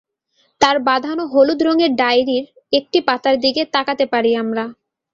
তাঁর 0.61 0.77
বাঁধানো 0.87 1.23
হলুদ 1.33 1.59
রঙের 1.63 1.91
ডায়েরির 1.95 2.45
একটি 2.73 2.99
পাতার 3.07 3.35
দিকে 3.43 3.61
তাকাতে 3.75 4.05
পারি 4.13 4.31
আমরা। 4.43 4.63